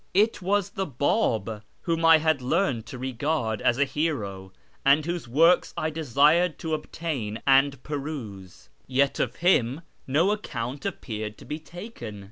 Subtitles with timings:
[0.15, 4.51] It was the Bab whom I had learned to regard as a hero,
[4.83, 11.37] and whose works I desired to obtain and peruse, yet of him no account appeared
[11.37, 12.19] to be taken.